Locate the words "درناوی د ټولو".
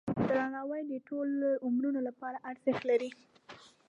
0.29-1.49